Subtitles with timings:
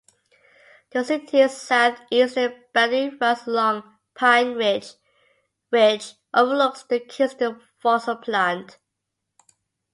[0.89, 4.95] The city's southeastern boundary runs along Pine Ridge,
[5.69, 8.79] which overlooks the Kingston Fossil Plant.